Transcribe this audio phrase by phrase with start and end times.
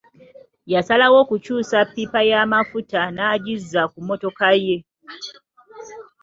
[0.73, 4.77] Yasalawo okukyusa eppipa y'amafuta n'agizza ku mmotoka ye.